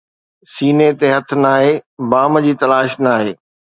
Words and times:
سيني 0.53 0.87
تي 0.99 1.07
هٿ 1.13 1.29
ناهي، 1.43 1.71
بام 2.09 2.33
جي 2.45 2.53
تلاش 2.61 2.91
ناهي 3.07 3.31